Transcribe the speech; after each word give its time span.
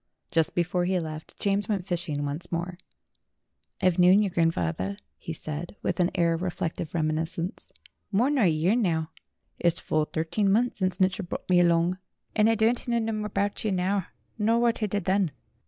Just 0.31 0.55
before 0.55 0.85
he 0.85 0.99
left, 0.99 1.37
James 1.37 1.69
went 1.69 1.85
fishing 1.85 2.25
once 2.25 2.51
more. 2.51 2.79
"I've 3.83 3.99
knowed 3.99 4.19
you, 4.19 4.31
grandfawther," 4.31 4.97
he 5.19 5.31
said, 5.31 5.75
with 5.83 5.99
an 5.99 6.09
air 6.15 6.33
of 6.33 6.41
reflective 6.41 6.95
reminiscence, 6.95 7.71
"more 8.11 8.31
nor 8.31 8.45
a 8.45 8.49
year 8.49 8.75
now. 8.75 9.11
It's 9.59 9.77
full 9.77 10.05
thirteen 10.05 10.51
months 10.51 10.79
since 10.79 10.97
Snitcher 10.97 11.21
brought 11.29 11.47
me 11.51 11.59
along. 11.59 11.85
A 11.85 11.87
DEVIL, 11.87 11.99
A 11.99 12.01
BOY, 12.01 12.13
A 12.13 12.13
DESIGNER 12.15 12.49
157 12.49 12.49
And 12.49 12.49
I 12.49 12.57
don't 12.65 13.05
know 13.05 13.11
no 13.11 13.19
more 13.19 13.27
abart 13.27 13.63
yer 13.63 13.69
nar 13.71 14.07
nor 14.39 14.59
whort 14.59 14.81
I 14.81 14.85
did 14.87 15.05
then. 15.05 15.31